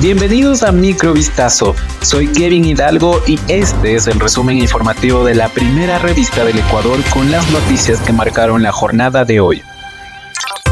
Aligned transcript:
Bienvenidos 0.00 0.64
a 0.64 0.72
Microvistazo. 0.72 1.74
Soy 2.02 2.26
Kevin 2.26 2.64
Hidalgo 2.64 3.22
y 3.26 3.38
este 3.48 3.94
es 3.94 4.06
el 4.08 4.18
resumen 4.18 4.58
informativo 4.58 5.24
de 5.24 5.34
la 5.34 5.48
primera 5.48 5.98
revista 5.98 6.44
del 6.44 6.58
Ecuador 6.58 6.98
con 7.12 7.30
las 7.30 7.48
noticias 7.50 8.00
que 8.00 8.12
marcaron 8.12 8.62
la 8.62 8.72
jornada 8.72 9.24
de 9.24 9.40
hoy. 9.40 9.62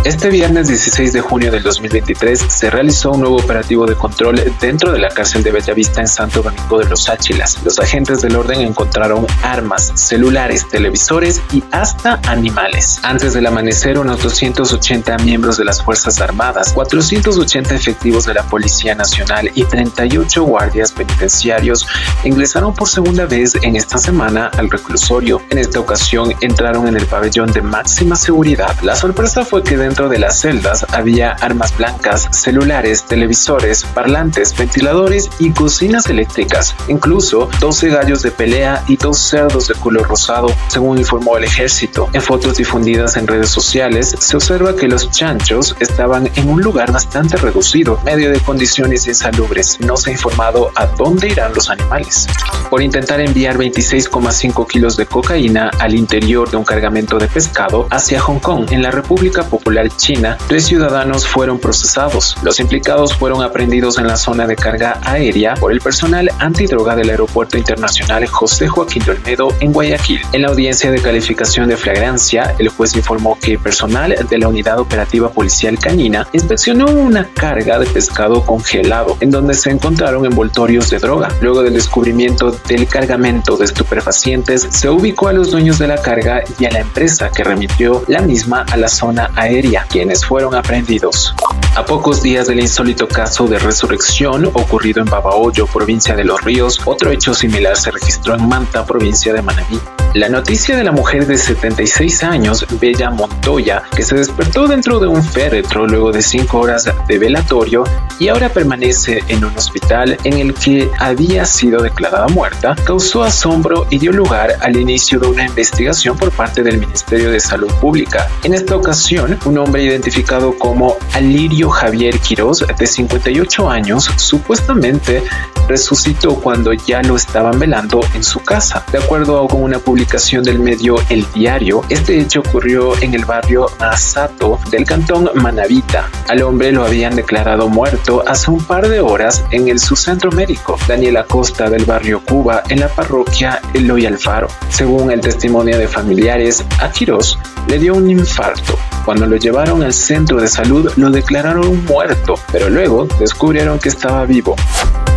Este 0.05 0.31
viernes 0.31 0.67
16 0.67 1.13
de 1.13 1.21
junio 1.21 1.53
del 1.53 1.63
2023 1.63 2.41
se 2.49 2.71
realizó 2.71 3.13
un 3.13 3.21
nuevo 3.21 3.37
operativo 3.37 3.87
de 3.87 3.95
control 3.95 4.43
dentro 4.61 4.91
de 4.91 4.99
la 4.99 5.09
cárcel 5.09 5.45
de 5.45 5.53
Bellavista 5.53 6.01
en 6.01 6.09
Santo 6.09 6.43
Domingo 6.43 6.81
de 6.81 6.87
los 6.87 7.09
Áchilas. 7.09 7.63
Los 7.63 7.79
agentes 7.79 8.21
del 8.21 8.35
orden 8.35 8.63
encontraron 8.63 9.25
armas, 9.45 9.93
celulares, 9.95 10.69
televisores 10.69 11.41
y 11.53 11.63
hasta 11.71 12.21
animales. 12.27 12.99
Antes 13.05 13.33
del 13.33 13.47
amanecer, 13.47 13.97
unos 13.97 14.21
280 14.25 15.19
miembros 15.19 15.57
de 15.57 15.67
las 15.67 15.81
Fuerzas 15.81 16.21
Armadas, 16.21 16.73
480 16.73 17.73
efectivos 17.73 18.27
de 18.27 18.35
la 18.35 18.43
Policía 18.43 18.97
Nacional 18.97 19.53
y 19.55 19.63
38 19.63 20.43
guardias 20.43 20.91
penitenciarios 20.91 21.87
ingresaron 22.25 22.75
por 22.75 22.89
segunda 22.89 23.27
vez 23.27 23.57
en 23.63 23.77
esta 23.77 23.99
semana 23.99 24.51
al 24.59 24.69
reclusorio. 24.69 25.41
En 25.51 25.59
esta 25.59 25.79
ocasión 25.79 26.35
entraron 26.41 26.89
en 26.89 26.97
el 26.97 27.07
pabellón 27.07 27.53
de 27.53 27.63
máxima 27.63 28.17
seguridad. 28.17 28.75
La 28.83 28.97
sorpresa 28.97 29.45
fue 29.45 29.63
que 29.63 29.77
dentro 29.77 29.92
de 29.93 30.19
las 30.19 30.41
celdas 30.41 30.87
había 30.95 31.33
armas 31.33 31.77
blancas, 31.77 32.27
celulares, 32.31 33.05
televisores, 33.05 33.85
parlantes, 33.85 34.57
ventiladores 34.57 35.29
y 35.39 35.51
cocinas 35.51 36.09
eléctricas, 36.09 36.75
incluso 36.89 37.51
12 37.61 37.91
gallos 37.91 38.23
de 38.23 38.31
pelea 38.31 38.83
y 38.89 38.97
dos 38.97 39.19
cerdos 39.19 39.69
de 39.69 39.75
color 39.75 40.09
rosado, 40.09 40.49
según 40.69 40.97
informó 40.97 41.37
el 41.37 41.45
ejército. 41.45 42.09
En 42.15 42.23
fotos 42.23 42.57
difundidas 42.57 43.19
en 43.19 43.27
redes 43.27 43.51
sociales 43.51 44.17
se 44.19 44.35
observa 44.35 44.75
que 44.75 44.89
los 44.89 45.11
chanchos 45.11 45.77
estaban 45.79 46.31
en 46.37 46.49
un 46.49 46.63
lugar 46.63 46.91
bastante 46.91 47.37
reducido, 47.37 48.01
medio 48.03 48.31
de 48.31 48.41
condiciones 48.41 49.07
insalubres. 49.07 49.79
No 49.81 49.99
se 49.99 50.09
ha 50.09 50.13
informado 50.15 50.71
a 50.75 50.87
dónde 50.87 51.29
irán 51.29 51.53
los 51.55 51.69
animales. 51.69 52.27
Por 52.71 52.81
intentar 52.81 53.21
enviar 53.21 53.59
26,5 53.59 54.67
kilos 54.67 54.97
de 54.97 55.05
cocaína 55.05 55.71
al 55.79 55.95
interior 55.95 56.51
de 56.51 56.57
un 56.57 56.65
cargamento 56.65 57.19
de 57.19 57.29
pescado 57.29 57.87
hacia 57.91 58.19
Hong 58.21 58.39
Kong, 58.39 58.69
en 58.71 58.83
la 58.83 58.91
República 58.91 59.43
Popular 59.43 59.82
China, 59.91 60.39
tres 60.49 60.67
ciudadanos 60.67 61.27
fueron 61.27 61.59
procesados. 61.59 62.37
Los 62.43 62.61
implicados 62.61 63.15
fueron 63.15 63.43
aprendidos 63.43 63.99
en 63.99 64.07
la 64.07 64.17
zona 64.17 64.47
de 64.47 64.57
carga 64.57 64.99
aérea 65.03 65.55
por 65.55 65.73
el 65.73 65.81
personal 65.81 66.31
antidroga 66.39 66.97
del 66.97 67.11
Aeropuerto 67.11 67.59
Internacional 67.59 68.27
José 68.27 68.69
Joaquín 68.69 69.05
de 69.05 69.13
Olmedo 69.13 69.55
en 69.61 69.73
Guayaquil. 69.73 70.21
En 70.33 70.43
la 70.43 70.49
audiencia 70.49 70.91
de 70.91 71.01
calificación 71.01 71.69
de 71.69 71.77
flagrancia, 71.77 72.55
el 72.59 72.69
juez 72.69 72.95
informó 72.97 73.39
que 73.41 73.59
personal 73.59 74.15
de 74.29 74.39
la 74.39 74.49
Unidad 74.49 74.79
Operativa 74.79 75.31
Policial 75.31 75.79
Canina 75.79 76.27
inspeccionó 76.33 76.87
una 76.87 77.29
carga 77.35 77.79
de 77.79 77.87
pescado 77.87 78.45
congelado 78.45 79.17
en 79.21 79.31
donde 79.31 79.55
se 79.55 79.71
encontraron 79.71 80.27
envoltorios 80.27 80.91
de 80.91 80.99
droga. 80.99 81.29
Luego 81.41 81.63
del 81.63 81.75
descubrimiento 81.75 82.51
del 82.69 82.87
cargamento 82.87 83.57
de 83.57 83.65
estupefacientes, 83.65 84.69
se 84.71 84.89
ubicó 84.89 85.29
a 85.29 85.33
los 85.33 85.51
dueños 85.51 85.79
de 85.79 85.89
la 85.89 86.01
carga 86.01 86.43
y 86.59 86.67
a 86.67 86.71
la 86.71 86.81
empresa 86.81 87.31
que 87.31 87.45
remitió 87.45 88.05
la 88.09 88.21
misma 88.21 88.65
a 88.71 88.77
la 88.77 88.89
zona 88.89 89.31
aérea 89.37 89.72
quienes 89.81 90.25
fueron 90.25 90.55
aprendidos. 90.55 91.35
A 91.75 91.85
pocos 91.85 92.23
días 92.23 92.47
del 92.47 92.61
insólito 92.61 93.09
caso 93.09 93.47
de 93.47 93.59
resurrección 93.59 94.47
ocurrido 94.47 95.01
en 95.01 95.07
Babahoyo, 95.07 95.67
provincia 95.67 96.15
de 96.15 96.25
Los 96.25 96.43
Ríos, 96.43 96.81
otro 96.85 97.11
hecho 97.11 97.33
similar 97.33 97.77
se 97.77 97.91
registró 97.91 98.35
en 98.35 98.47
Manta, 98.47 98.85
provincia 98.85 99.33
de 99.33 99.43
Manabí. 99.43 99.81
La 100.15 100.29
noticia 100.29 100.77
de 100.77 100.85
la 100.85 100.93
mujer 100.93 101.27
de 101.27 101.39
76 101.39 102.23
años, 102.23 102.67
Bella 102.79 103.09
Montoya, 103.09 103.83
que 103.97 104.03
se 104.03 104.15
despertó 104.15 104.69
dentro 104.69 105.01
de 105.01 105.07
un 105.07 105.25
féretro 105.25 105.87
luego 105.87 106.13
de 106.13 106.21
cinco 106.21 106.61
horas 106.61 106.87
de 107.09 107.19
velatorio 107.19 107.85
y 108.19 108.29
ahora 108.29 108.51
permanece 108.51 109.25
en 109.29 109.43
un 109.43 109.57
hospital 109.57 110.19
en 110.25 110.35
el 110.35 110.53
que 110.53 110.91
había 110.99 111.47
sido 111.47 111.83
declarada 111.83 112.29
muerta, 112.29 112.77
causó 112.85 113.23
asombro 113.23 113.87
y 113.89 113.99
dio 113.99 114.13
lugar 114.13 114.55
al 114.61 114.77
inicio 114.77 115.19
de 115.19 115.29
una 115.29 115.47
investigación 115.47 116.19
por 116.19 116.31
parte 116.31 116.63
del 116.63 116.77
Ministerio 116.77 117.31
de 117.31 117.41
Salud 117.41 117.73
Pública. 117.81 118.29
En 118.45 118.53
esta 118.53 118.77
ocasión, 118.77 119.39
un 119.47 119.57
hombre 119.57 119.83
identificado 119.83 120.59
como 120.59 120.95
Alirio 121.15 121.71
Javier 121.71 122.19
Quiroz, 122.19 122.67
de 122.79 122.87
58 122.87 123.71
años, 123.71 124.11
supuestamente 124.17 125.23
resucitó 125.69 126.35
cuando 126.37 126.73
ya 126.75 127.03
lo 127.03 127.17
estaban 127.17 127.59
velando 127.59 128.01
en 128.15 128.23
su 128.23 128.41
casa. 128.41 128.85
De 128.93 128.99
acuerdo 128.99 129.47
con 129.49 129.63
una 129.63 129.79
publicación 130.03 130.43
del 130.43 130.59
medio 130.59 130.97
El 131.11 131.25
Diario, 131.33 131.83
este 131.89 132.19
hecho 132.19 132.41
ocurrió 132.41 133.01
en 133.03 133.15
el 133.15 133.25
barrio 133.25 133.67
Asato 133.79 134.59
del 134.69 134.85
cantón 134.85 135.31
Manavita. 135.35 136.11
Al 136.29 136.43
hombre 136.43 136.73
lo 136.73 136.85
habían 136.85 137.15
declarado 137.15 137.69
muerto 137.69 138.25
hace 138.27 138.51
un 138.51 138.59
par 138.65 138.89
de 138.89 138.99
horas 138.99 139.45
en 139.53 139.69
el 139.69 139.79
subcentro 139.79 140.33
médico 140.33 140.77
Daniel 140.89 141.19
Acosta 141.19 141.71
del 141.71 141.85
barrio 141.85 142.21
Cuba 142.25 142.65
en 142.69 142.81
la 142.81 142.89
parroquia 142.89 143.61
Eloy 143.75 144.07
Alfaro. 144.07 144.49
Según 144.71 145.13
el 145.13 145.21
testimonio 145.21 145.79
de 145.79 145.87
familiares, 145.87 146.65
a 146.81 146.91
Quirós 146.91 147.39
le 147.69 147.79
dio 147.79 147.95
un 147.95 148.11
infarto. 148.11 148.77
Cuando 149.05 149.27
lo 149.27 149.37
llevaron 149.37 149.85
al 149.85 149.93
centro 149.93 150.41
de 150.41 150.49
salud 150.49 150.91
lo 150.97 151.11
declararon 151.11 151.85
muerto, 151.85 152.35
pero 152.51 152.69
luego 152.69 153.07
descubrieron 153.21 153.79
que 153.79 153.91
estaba 153.91 154.25
vivo. 154.25 154.57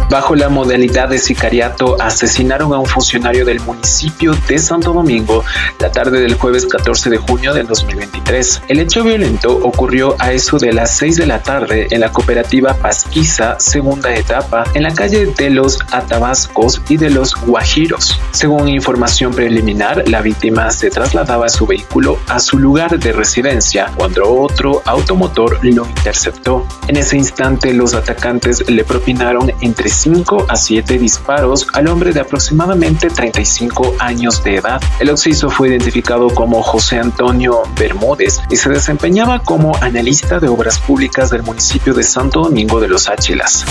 Bajo 0.10 0.36
la 0.36 0.50
modalidad 0.50 1.10
de 1.10 1.18
sicariato, 1.18 2.00
asesinaron 2.00 2.74
a 2.74 2.78
un 2.78 2.86
funcionario 2.86 3.44
del 3.44 3.60
municipio 3.60 4.36
de 4.48 4.60
Santo 4.60 4.94
Domingo 4.94 5.44
la 5.80 5.92
tarde 5.92 6.22
del 6.22 6.36
jueves 6.36 6.68
14 6.68 7.10
de 7.10 7.18
junio 7.18 7.54
del 7.54 7.66
2023. 7.66 8.62
El 8.68 8.80
hecho 8.80 9.04
violento 9.04 9.58
ocurrió 9.64 10.16
a 10.20 10.32
eso 10.32 10.58
de 10.60 10.74
las 10.74 10.96
6 10.98 11.18
de 11.18 11.26
la 11.26 11.42
tarde 11.42 11.88
en 11.90 12.02
la 12.02 12.12
cooperativa 12.12 12.76
Pasquiza, 12.76 13.60
segunda 13.60 14.14
etapa, 14.14 14.64
en 14.76 14.84
la 14.84 14.94
calle 14.94 15.26
de 15.26 15.50
los 15.50 15.80
Atabascos 15.92 16.82
y 16.88 16.98
de 16.98 17.10
los 17.10 17.36
Guajiros. 17.36 18.20
Según 18.32 18.70
información 18.70 19.34
preliminar, 19.34 20.08
la 20.08 20.22
víctima 20.22 20.70
se 20.70 20.92
trasladaba 20.92 21.50
su 21.50 21.66
vehículo 21.66 22.20
a 22.28 22.40
su 22.40 22.60
lugar 22.60 23.00
de 23.00 23.12
residencia 23.12 23.92
cuando 23.96 24.32
otro 24.32 24.84
automotor 24.86 25.60
lo 25.64 25.86
interceptó. 25.88 26.66
En 26.88 26.98
ese 26.98 27.18
instante, 27.18 27.74
los 27.74 27.96
atacantes 27.96 28.70
le 28.70 28.84
propinaron 28.84 29.52
entre 29.62 29.90
5 29.96 30.46
a 30.50 30.56
7 30.56 30.98
disparos 31.00 31.68
al 31.74 31.88
hombre 31.88 32.14
de 32.14 32.20
aproximadamente 32.20 33.10
35 33.10 33.96
años 34.00 34.44
de 34.44 34.56
edad. 34.56 34.82
El 35.00 35.10
occiso 35.10 35.50
fue 35.50 35.70
identificado 35.70 36.28
como 36.30 36.62
José 36.62 37.00
Antonio 37.00 37.64
Bermúdez 37.80 38.42
y 38.50 38.58
se 38.58 38.70
desempeñaba 38.70 39.40
como 39.40 39.76
analista 39.78 40.40
de 40.40 40.48
obras 40.48 40.80
públicas 40.80 41.30
del 41.30 41.44
municipio 41.44 41.94
de 41.94 42.04
Santo 42.04 42.42
Domingo 42.42 42.80
de 42.80 42.90
los 42.90 43.10
Áchilas. 43.10 43.66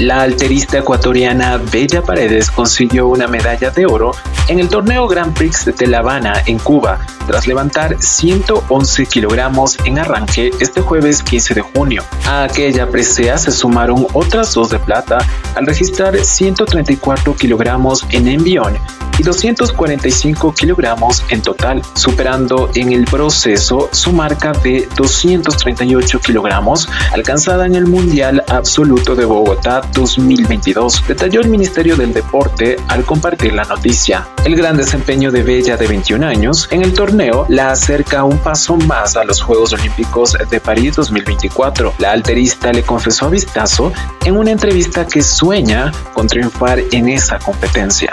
La 0.00 0.22
alterista 0.22 0.78
ecuatoriana 0.78 1.56
Bella 1.56 2.02
Paredes 2.02 2.50
consiguió 2.50 3.06
una 3.06 3.28
medalla 3.28 3.70
de 3.70 3.86
oro 3.86 4.10
en 4.48 4.58
el 4.58 4.68
torneo 4.68 5.06
Grand 5.06 5.32
Prix 5.34 5.64
de 5.64 5.86
La 5.86 5.98
Habana 5.98 6.42
en 6.46 6.58
Cuba 6.58 6.98
tras 7.28 7.46
levantar 7.46 7.96
111 8.02 9.06
kilogramos 9.06 9.78
en 9.84 10.00
arranque 10.00 10.50
este 10.58 10.80
jueves 10.80 11.22
15 11.22 11.54
de 11.54 11.60
junio. 11.60 12.02
A 12.26 12.42
aquella 12.42 12.88
presea 12.88 13.38
se 13.38 13.52
sumaron 13.52 14.06
otras 14.14 14.52
dos 14.52 14.70
de 14.70 14.80
plata 14.80 15.18
al 15.54 15.64
registrar 15.64 16.16
134 16.18 17.36
kilogramos 17.36 18.04
en 18.10 18.26
envión 18.26 18.76
y 19.18 19.22
245 19.22 20.54
kilogramos 20.54 21.22
en 21.28 21.42
total, 21.42 21.82
superando 21.94 22.70
en 22.74 22.92
el 22.92 23.04
proceso 23.04 23.88
su 23.92 24.12
marca 24.12 24.52
de 24.52 24.88
238 24.96 26.20
kilogramos 26.20 26.88
alcanzada 27.12 27.66
en 27.66 27.74
el 27.74 27.86
Mundial 27.86 28.44
Absoluto 28.48 29.14
de 29.14 29.24
Bogotá 29.24 29.82
2022, 29.92 31.04
detalló 31.06 31.40
el 31.40 31.48
Ministerio 31.48 31.96
del 31.96 32.12
Deporte 32.12 32.76
al 32.88 33.04
compartir 33.04 33.52
la 33.52 33.64
noticia. 33.64 34.26
El 34.44 34.56
gran 34.56 34.76
desempeño 34.76 35.30
de 35.30 35.42
Bella 35.42 35.76
de 35.76 35.86
21 35.86 36.26
años 36.26 36.68
en 36.70 36.82
el 36.82 36.92
torneo 36.92 37.46
la 37.48 37.70
acerca 37.70 38.24
un 38.24 38.38
paso 38.38 38.76
más 38.76 39.16
a 39.16 39.24
los 39.24 39.40
Juegos 39.40 39.72
Olímpicos 39.72 40.36
de 40.50 40.60
París 40.60 40.96
2024. 40.96 41.94
La 41.98 42.12
alterista 42.12 42.72
le 42.72 42.82
confesó 42.82 43.26
a 43.26 43.30
Vistazo 43.30 43.92
en 44.24 44.36
una 44.36 44.50
entrevista 44.50 45.06
que 45.06 45.22
sueña 45.22 45.92
con 46.12 46.26
triunfar 46.26 46.80
en 46.92 47.08
esa 47.08 47.38
competencia. 47.38 48.12